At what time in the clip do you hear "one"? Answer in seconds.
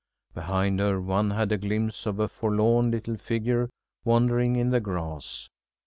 0.99-1.29